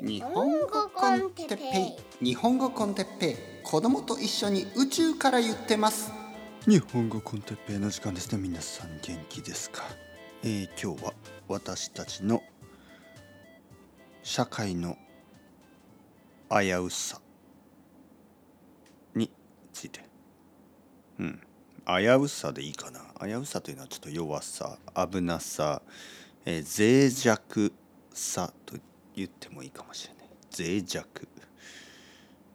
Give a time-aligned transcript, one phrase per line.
[0.00, 2.24] 日本語コンテッペイ。
[2.24, 3.36] 日本語コンテッペイ。
[3.64, 6.12] 子供と一緒に宇宙から言ってます。
[6.68, 8.38] 日本語コンテッペイの時間ですね。
[8.38, 9.82] 皆さん元気ですか、
[10.44, 11.14] えー、今日は
[11.48, 12.44] 私たちの
[14.22, 14.96] 社会の
[16.48, 17.20] 危うさ
[19.16, 19.32] に
[19.72, 20.00] ついて。
[21.18, 21.40] うん。
[21.86, 23.00] 危うさでいいかな。
[23.20, 25.82] 危うさというのはちょっと弱さ危なさ、
[26.44, 27.72] えー、脆弱
[28.14, 28.76] さと
[29.18, 30.28] 言ってもいいかもしれない。
[30.56, 31.28] 脆弱。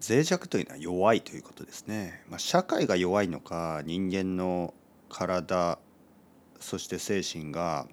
[0.06, 4.74] 脆弱というのは弱いということですね、まあ、社会が弱いのか人間の
[5.08, 5.80] 体
[6.60, 7.88] そして精神が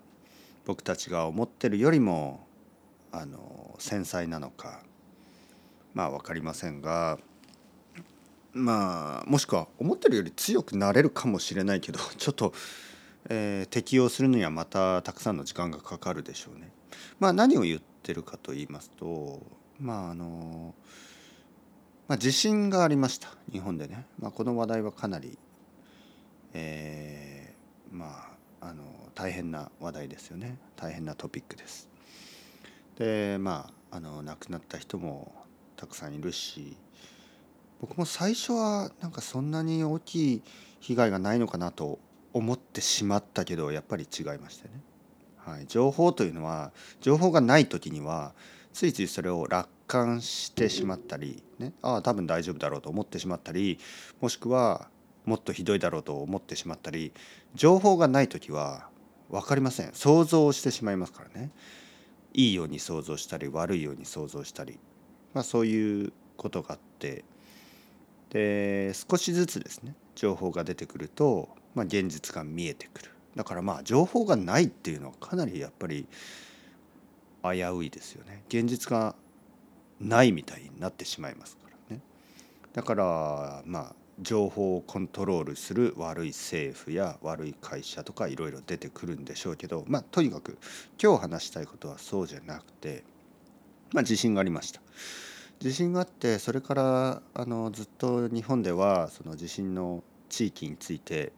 [0.65, 2.47] 僕たちが思ってるよりも
[3.13, 4.83] あの繊細なのか。
[5.95, 7.19] まあ分かりませんが
[8.53, 12.53] まあもしくは思ってるより強くなれるかもしれないけど ちょっと、
[13.29, 16.71] えー、適応するにはまたたくさんの時間がかかるでしょうね。
[17.19, 19.41] まあ何を言ってるかと言いますと
[19.79, 20.75] まああの
[22.11, 25.39] まあ、地震がありました日本でね、まあ、この話題はかなり、
[26.55, 28.27] えー、ま
[28.61, 28.83] ああの
[29.15, 31.89] 大変な話題ですよね大変なトピックです。
[32.99, 35.33] でまああの亡くなった人も
[35.77, 36.77] たくさんいるし
[37.81, 40.43] 僕も最初はなんかそんなに大きい
[40.81, 42.01] 被害がないのかなと
[42.33, 44.83] 思ってしまったけどやっぱり違いましたね。
[45.51, 46.71] はい、情報というのは
[47.01, 48.33] 情報がない時には
[48.73, 53.79] ついついそれを楽観してしまったり、ね、ああ多分大丈夫だろうと思ってしまったり
[54.21, 54.89] もしくは
[55.25, 57.13] もっとひどいだろうと思ってしまったり
[57.55, 58.89] 情報がない時は
[59.29, 59.91] 分かりません。
[59.93, 61.51] 想像してしまいますからね。
[62.33, 64.79] いいように想像したり悪いように想像したり、
[65.35, 67.25] まあ、そういうことがあって。
[68.31, 73.11] で少しずつですね情報が出てくると、まあ、現実が見えてくる。
[73.37, 76.07] だからまあ情報がないっていうのはかなりやっぱり
[77.43, 78.43] 危ういですよね。
[78.49, 79.15] 現実が
[80.01, 82.03] ないみたいになってしまいますからね。
[82.73, 90.59] だからまあ情報をコントロールする悪い政府や悪い会社とかいろいろ出てくるんでしょうけどまあとにかく
[91.03, 93.03] 今日話したいことはそうじゃなくて
[93.93, 94.81] まあ地震がありました。
[95.61, 101.33] 地震があってそれからあのずっと日本ではその地震の地域について、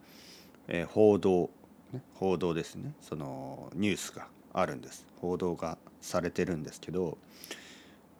[0.69, 1.50] えー、報道、
[1.92, 7.19] ね、報道ですねそのニュースがあるんです報道がされてるんですけど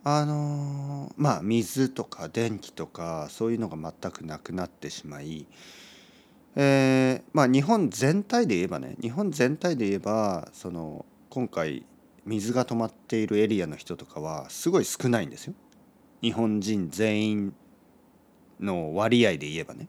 [0.04, 5.46] あのまあ水とか電気とかそういうのが全くなくなってしまい、
[6.56, 11.84] えー、まあ日本全体で言えばね日本全体で言えばその今回
[12.24, 15.54] 水が止まっているエリアの人とかはすごい少ないんですよ。
[16.20, 17.54] 日本人全員
[18.60, 19.88] の割合で言えばね。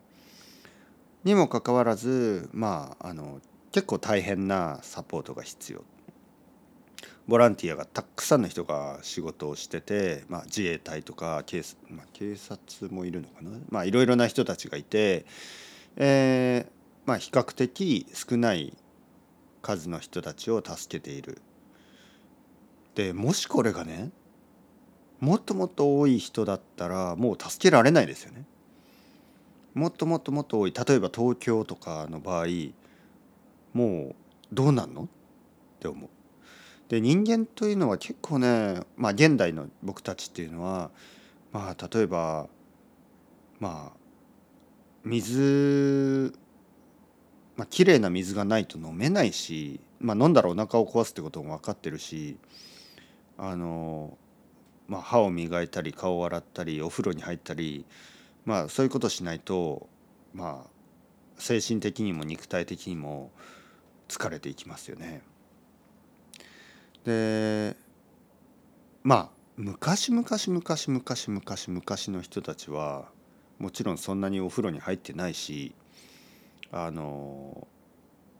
[1.23, 3.39] にもかかわらずまああの
[3.73, 5.83] 結構大変なサポートが必要
[7.27, 15.25] ボランティアがたくさんの人が仕事をしてて、まあ、自衛隊とか警,、まあ、警察もいるのかな、まあ、いろいろな人たちがいて、
[15.95, 16.71] えー
[17.07, 18.77] まあ、比較的少ない
[19.61, 21.41] 数の人たちを助けている。
[22.95, 24.11] でもしこれがね
[25.19, 28.45] もっともっと多い人だったらもう助けられないですよね。
[29.73, 32.45] もっともっともっと多い例えば東京とかの場合
[33.73, 34.15] もう
[34.51, 35.03] どうなんの？
[35.03, 35.07] っ
[35.79, 36.09] て思う。
[36.89, 40.91] で人間というのは結構ねまあ現代の僕たちっていうのは
[41.51, 42.47] まあ例えば
[43.59, 43.97] まあ
[45.03, 46.33] 水
[47.55, 52.37] まあ綺麗な水がないと飲めないし、まあ、飲んだらお腹を壊すってことも分かってるし
[53.37, 54.17] あの、
[54.87, 57.85] まあ、歯を磨いたり顔を洗ったりお風呂に入ったり、
[58.45, 59.87] まあ、そういうことしないと
[60.33, 60.69] まあ
[61.37, 63.31] 精神的にも肉体的にも
[64.07, 65.21] 疲れていきますよね。
[67.05, 67.75] で
[69.03, 73.09] まあ昔昔昔昔昔昔の人たちは
[73.59, 75.75] もちろんそんなにお風呂に入ってないし
[76.71, 77.67] あの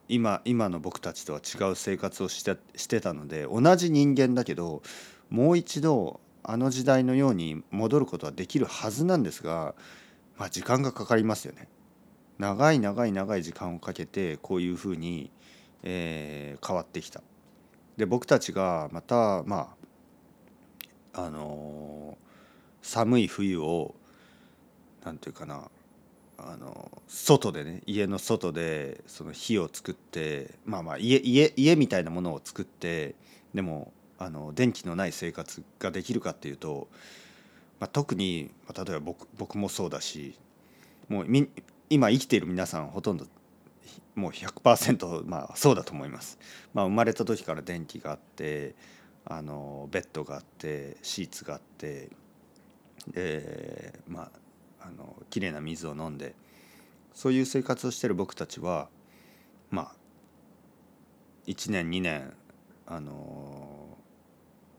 [0.07, 4.81] 今今の僕たちとは違う生活をしてしてたので同じ人間だけど
[5.29, 9.75] もう一度あの時代のように戻ることはできるはずなんですが、
[10.37, 11.69] まあ、時間がかかりますよね。
[12.37, 15.31] 長い長い長い時間をかけてこういうふうに、
[15.83, 17.21] えー、変わってきた。
[17.97, 19.75] で僕たちがまたま
[21.13, 22.17] ああの
[22.81, 23.93] 寒い冬を
[25.03, 25.69] 何て言うかな
[26.37, 33.15] あの外でね家の外でその火を作ってまあまあ家家家みたいなものを作って
[33.53, 36.87] でもあの電気のない生活ができるかっていうと、
[37.79, 40.37] まあ、特に、まあ、例えば僕僕もそうだし
[41.09, 41.47] もうみ
[41.89, 43.27] 今生きている皆さんほとんど
[44.15, 46.37] もう100%まあそうだと思います。
[46.73, 48.75] まあ、生まれた時から電気があって
[49.25, 52.09] あのベッドがあってシーツがあって
[53.07, 54.31] でま
[54.79, 56.35] ああの綺麗な水を飲んで
[57.13, 58.89] そういう生活をしてる僕たちは
[59.69, 59.95] まあ
[61.47, 62.33] 1年2年
[62.85, 63.97] あの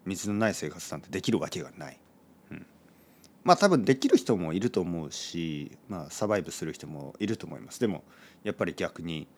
[0.05, 1.99] 水のない生活なんてできるわけがない。
[3.44, 7.81] まあ多分できる人もいると思うし、まあ、サバイブする人もいると思います。
[7.81, 8.02] でも
[8.43, 9.29] やっぱり逆に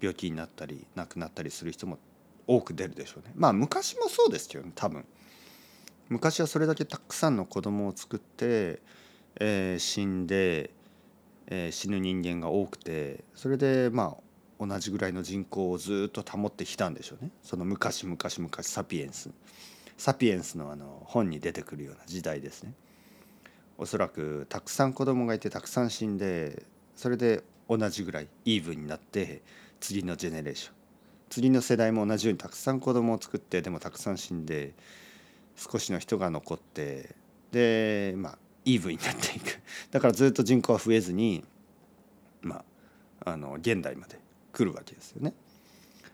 [0.00, 1.98] 病気になったり亡くなったりする人も
[2.46, 3.32] 多く出るでしょうね。
[3.34, 5.04] まあ昔もそうですよね多分。
[6.08, 8.82] 昔はそれだけたくさんの子供を作って、
[9.40, 10.70] えー、死んで、
[11.46, 14.16] えー、死ぬ人間が多くてそれでま
[14.60, 19.30] あ同じぐらいの人口をずっと保ってきたんでしょうねその昔昔昔サピエンス
[19.96, 22.74] サピエンスのあの本に出てくるような時代ですね
[23.82, 26.62] おそらくたくさん子供がいてたくさん死んで
[26.94, 29.42] それで同じぐらいイーブンになって
[29.80, 30.74] 次のジェネレーション
[31.30, 34.74] 次の世代も同じようにたくさん子供を作ってでもたくさん死んで
[35.56, 37.16] 少しの人が残って
[37.50, 41.42] でまあイーブンになっていくだからずっと人口は増えずに
[42.40, 42.64] ま
[43.24, 44.20] ああの現代まで
[44.52, 45.34] 来るわけですよね。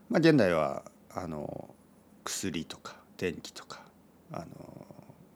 [0.09, 1.75] まあ、現代はあの
[2.25, 3.83] 薬とか電気とか
[4.33, 4.47] あの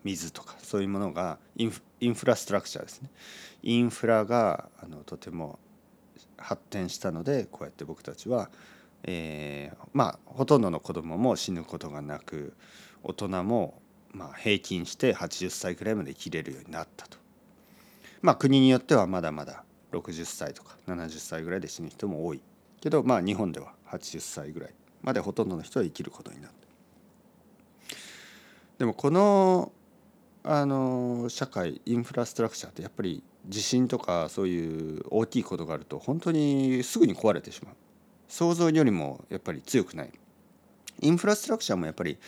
[0.03, 3.09] 水とかそういうものがインフインフラストラクチャーですね
[3.63, 5.61] インフラがあのとても
[6.37, 8.51] 発展したのでこうやって僕たちは、
[9.05, 12.55] えー、まあほとんどの子供も死ぬことがなく
[13.05, 17.19] 大人もまあ平均して80歳くらいまで生きれるようになったと。
[18.21, 19.63] まあ国によってはまだまだ
[19.93, 22.41] 60歳とか70歳ぐらいで死ぬ人も多い
[22.81, 26.57] けどまあ日本では80歳ぐらいまでほとんどの人は生きることになった。
[28.79, 29.71] でもこの
[30.45, 37.75] あの社会インフラストラクチャーってやっぱり地震とかそういう大きいことがあると本当にすぐに壊れてしまう。
[38.29, 40.11] 想像よりもやっぱり強くない。
[41.01, 42.19] インフラストラクチャーもやっぱり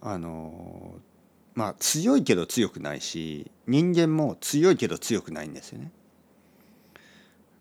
[0.00, 0.94] あの
[1.54, 5.90] まあ強いけど強くないし人間も強いけど強くないんですよね。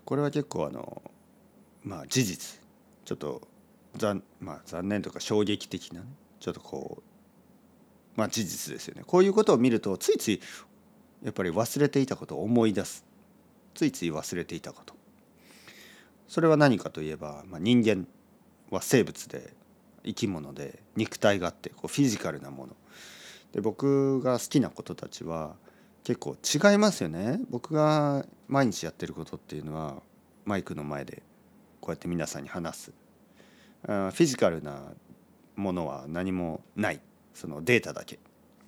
[0.05, 1.01] これは結構あの
[1.83, 2.59] まあ事実。
[3.05, 3.47] ちょっと
[3.95, 6.07] 残,、まあ、残念とか衝撃的な、ね、
[6.39, 7.12] ちょっとこう
[8.15, 9.03] まあ事実ですよね。
[9.05, 10.41] こういうことを見るとついつい
[11.23, 13.05] やっぱり忘れていたことを思い出す。
[13.73, 14.93] ついつい忘れていたこと。
[16.27, 18.07] それは何かといえば、まあ、人間
[18.69, 19.53] は生物で
[20.03, 22.75] 生き物で肉体があってこうフィジカルなもの。
[23.51, 25.55] で僕が好きなことたちは
[26.03, 27.39] 結構違いますよね。
[27.49, 30.01] 僕が毎日やってることっていうのは
[30.45, 31.23] マイクの前で
[31.79, 32.91] こうやって皆さんに話す。
[33.87, 34.91] あフィジカルな
[35.55, 36.99] ものは何もない。
[37.33, 38.19] そのデータだけ。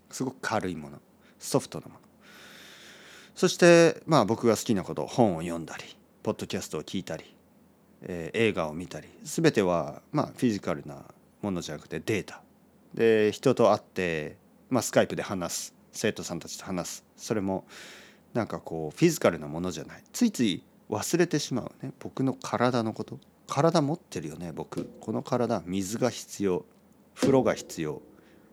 [0.10, 1.00] すごく軽いもの。
[1.40, 2.00] ソフトなもの。
[3.36, 5.84] そしてまあ僕が好きなこと本を読んだり
[6.24, 7.36] ポッドキャストを聞いたり、
[8.02, 11.04] えー、映画を見たり全てはまあフィジカルな
[11.42, 12.42] ものじゃなくてデータ。
[12.94, 14.38] で人と会って、
[14.70, 17.06] まあ、スカイプで話す生徒さんたちと話す。
[17.18, 17.66] それも
[18.34, 20.04] なんかこうフィジカルなものじゃない。
[20.14, 21.92] ついつい忘れてしまうね。
[22.00, 23.20] 僕の体のこと。
[23.48, 24.90] 体持ってるよね僕。
[25.02, 26.66] この体水が必要。
[27.16, 28.02] 風呂が必要。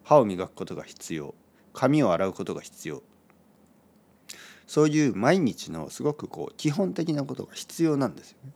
[0.04, 1.34] 歯を磨くことが必要。
[1.72, 3.02] 髪を洗うことが必要。
[4.66, 8.52] そういう毎日のすごくこう基本的なことが必要なんですよね。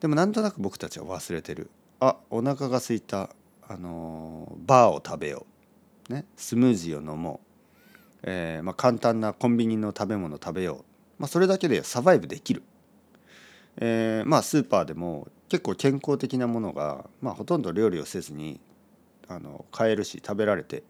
[0.00, 1.70] でもなんとなく僕たちは忘れてる。
[2.00, 3.30] あお腹が空いた、
[3.68, 5.46] あのー、バーを食べよ
[6.08, 10.84] う、ね、スムージーを飲もう、えーまあ、簡単なコンビニの食べ物を食べよう、
[11.18, 12.62] まあ、それだけでサバイブできる。
[13.76, 18.60] えー、まあスーパーでも結構健康的なものが、まあ、ほとんど料理をせずに
[19.30, 20.82] あの買えるし食べられて、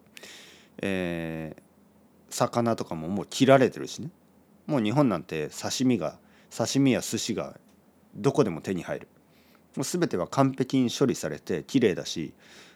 [0.78, 4.10] えー、魚とかももう切られてるしね。
[4.66, 6.18] もう日本なんて刺身が
[6.56, 7.58] 刺身や寿司が
[8.14, 9.08] どこでも手に入る。
[9.76, 12.32] もう全ては完璧に処理されて綺麗だし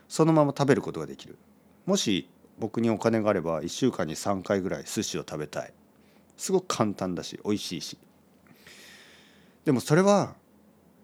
[0.06, 1.38] そのまま食べることができる。
[1.86, 2.28] もし
[2.58, 5.72] 僕にお金があれば1週間に3回ぐらい寿司を食べたい。
[6.36, 7.98] すごく簡単だし美味しいし。
[9.64, 10.34] でもそれは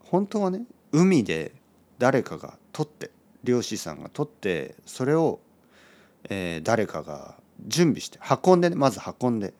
[0.04, 1.52] 本当はね海で
[1.98, 3.10] 誰かが取って
[3.44, 5.40] 漁師さんが取ってそれを、
[6.28, 9.54] えー、誰かが準備して運んでねまず運んで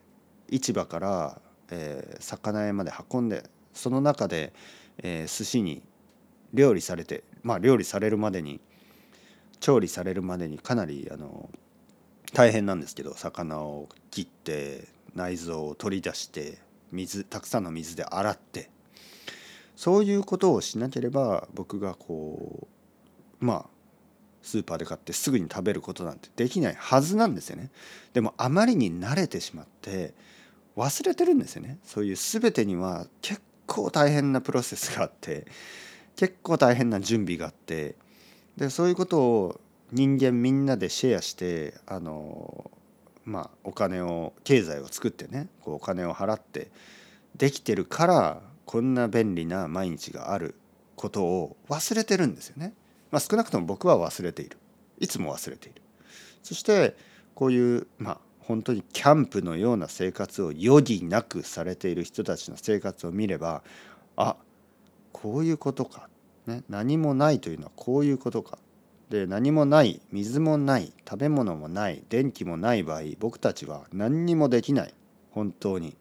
[0.49, 4.53] 市場から、えー、魚屋まで運んでその中で、
[4.99, 5.81] えー、寿司に
[6.53, 8.59] 料理されてまあ料理されるまでに
[9.59, 11.49] 調理されるまでにかなりあの
[12.33, 16.57] 大変なんですけど魚を切って内臓を取り出して
[16.91, 18.69] 水たくさんの水で洗って
[19.75, 22.67] そういうことをしなければ僕がこう
[23.41, 23.81] まあ
[24.41, 27.69] スーパーで買ってすぐに食べることなんてできないはずなんですよね
[28.13, 30.13] でもあまりに慣れてしまって
[30.77, 35.45] 忘れてるんですよねそういう全てには結構大変なプロセスがあって
[36.15, 37.95] 結構大変な準備があって
[38.57, 42.71] でそういうことを人間みんなでシェアしてあの
[43.25, 46.69] まあお金を経済を作ってねこうお金を払って
[47.35, 50.55] できてるからこんな便利な毎日がある
[50.95, 52.73] ことを忘れてるんですよね。
[53.11, 54.57] まあ、少なくとも僕は忘れている。
[54.99, 55.81] いつも忘れている。
[56.43, 56.95] そして
[57.35, 63.63] こういうまあ本当にキャンプのような生活を余儀なくされている人たちの生活を見れば
[64.15, 64.35] あ
[65.11, 66.09] こういうことか、
[66.47, 68.57] ね、何もないというのはこういうことか。
[69.09, 74.93] で何もない水もない食べ物もない電気もない場合僕たちは何にもできない。
[75.31, 75.97] 本当に。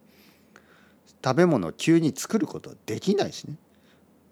[1.22, 3.56] 食べ物を急に作ることはできないしね。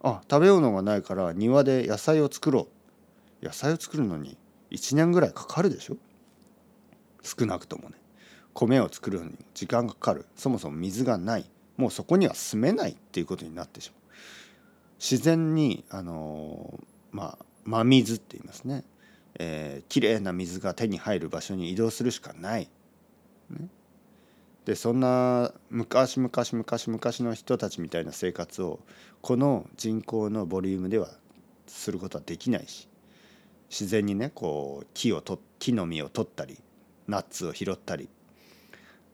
[0.02, 2.68] あ食べ物がないから庭で野菜を作ろ
[3.42, 3.44] う。
[3.44, 4.36] 野菜を作るのに
[4.70, 5.96] 1年ぐらいかかるでしょ？
[7.22, 7.96] 少なくともね。
[8.54, 10.26] 米を作るのに時間がかかる。
[10.36, 11.48] そもそも水がない。
[11.76, 13.98] もうそこには住めないっていうことになってしまう。
[15.00, 16.80] 自然にあの
[17.12, 18.84] まあ真水って言いますね、
[19.38, 22.68] えー、きれいな水が手に入る場所に移動するしかない。
[23.50, 23.68] ね、
[24.68, 28.80] でそんな昔昔昔昔の人たちみたいな生活を
[29.22, 31.08] この人口のボリュームでは
[31.66, 32.86] することはできないし
[33.70, 36.60] 自然にねこう木をと木の実を取ったり
[37.06, 38.10] ナッツを拾ったり、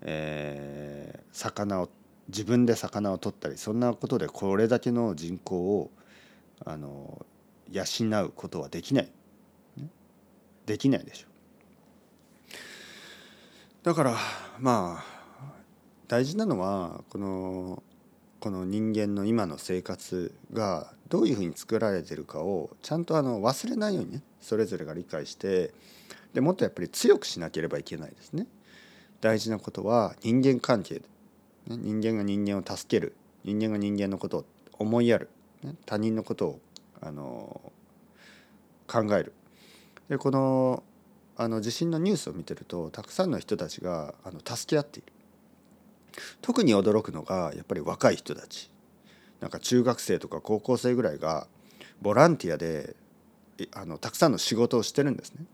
[0.02, 1.88] えー、魚を
[2.26, 5.92] 自分で魚を取ったりそんなことでこれだけの人口を
[6.66, 7.24] あの
[7.70, 7.84] 養
[8.24, 9.08] うことはできない、
[10.66, 11.28] できないでしょ。
[13.84, 14.16] だから
[14.58, 15.13] まあ
[16.08, 17.82] 大事なのはこの
[18.40, 25.72] この人間の今の生活がどういうふうに作られてるかをちゃんとあの忘れないようにねそれぞれが理解して
[26.34, 28.46] でもっとやっぱり強くしなければいけないですね。
[29.20, 31.00] 大事なことは人間関係、
[31.66, 33.14] 人間が人間を助ける。
[33.44, 34.44] 人間が人間のことを
[34.78, 35.30] 思いやる、
[35.86, 36.60] 他人のことを
[37.00, 37.72] あの
[38.86, 39.32] 考える。
[40.10, 40.82] でこの
[41.36, 45.13] あの地震のニュースを見てるとたくさんの人たちがあの助け合っている。
[46.40, 48.70] 特に驚くのがやっぱり若い人たち
[49.40, 51.46] なんか中学生とか高校生ぐらいが
[52.00, 52.96] ボランティアで
[53.72, 55.44] あのたくさんの仕事をしてるんですね。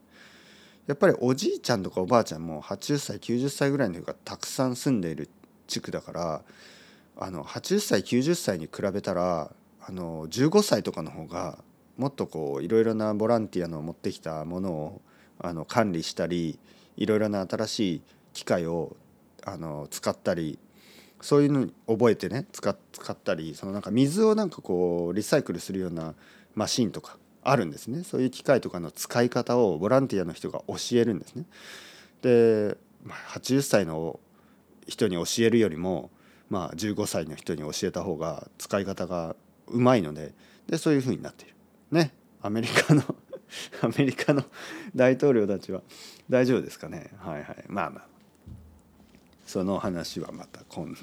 [0.87, 5.29] やっぱりおじいちゃんとかおばあちゃんも80歳90歳ぐらいの人がたくさん住んでいる
[5.69, 6.43] 地区だから
[7.17, 11.59] あの80歳90歳に比べたらあの15歳とかの方が
[11.97, 15.01] もっとこういろいろなボランティアの持ってきたものを
[15.39, 16.59] あの管理したり
[16.97, 18.03] いろいろな新しい
[18.33, 18.97] 機械を
[19.45, 20.59] あの使ったり
[21.21, 22.77] そういうのに覚えてね使っ
[23.17, 26.15] たりそのなんか水をなんかこうリサイクルするような
[26.55, 28.05] マシンとかあるんですね。
[28.05, 31.45] そういう機械とかの使い方をボランティアの人が教えるんですね。
[32.23, 34.21] で80歳の
[34.87, 36.11] 人に教えるよりも、
[36.49, 39.37] まあ、15歳の人に教えた方が使い方が
[39.69, 40.35] うまいので
[40.67, 41.55] でそういうふうになっている。
[41.91, 42.13] ね。
[42.43, 43.03] アメリカの
[43.83, 44.45] アメリカの
[44.95, 45.83] 大統領たちは
[46.29, 47.11] 大丈夫ですかね。
[47.19, 47.65] はいはい。
[47.69, 48.10] まあまあ。
[49.51, 50.99] その話はまた今度。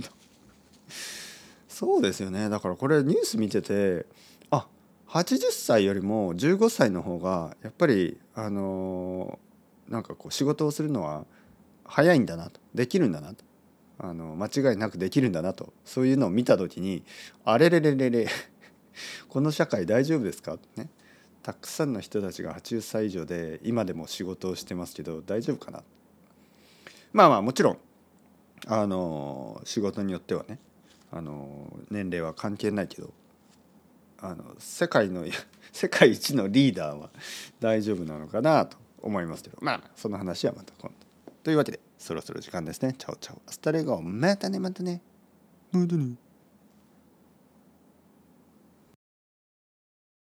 [1.67, 2.47] そうですよね。
[2.47, 4.05] だからこれニュース見てて
[4.49, 4.67] あ
[5.09, 9.37] 80歳よりも15歳の方がやっぱりあの、
[9.89, 11.25] なんかこう仕事をするのは
[11.83, 12.61] 早いんだなと。
[12.73, 13.43] できるんだなと。
[13.99, 15.73] あの間違いなくできるんだなと。
[15.83, 17.03] そういうのを見た時に
[17.43, 18.27] あれれれれれ
[19.27, 20.57] この社会大丈夫ですか？
[20.77, 20.87] ね。
[21.43, 25.83] たくさんの人たちが80歳以上で今でも仕事をしてますけど大丈夫かな？
[27.11, 27.77] まあまあもちろん
[28.67, 30.59] あの仕事によってはね
[31.11, 33.13] あの年齢は関係ないけど
[34.19, 35.25] あの世界の
[35.71, 37.09] 世界一のリーダーは
[37.59, 41.07] 大丈夫なのかなと思いますけどまあその話はまた今度。
[41.43, 42.93] というわけでそろそろ時間ですね。
[42.97, 43.41] Ciao ciao。
[43.47, 45.01] Hasta luego またねまたね。
[45.71, 46.15] またね。